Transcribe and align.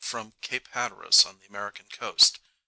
from 0.03 0.33
Cape 0.41 0.67
Hatteras 0.69 1.25
on 1.25 1.37
the 1.37 1.45
American 1.45 1.85
coast. 1.91 2.39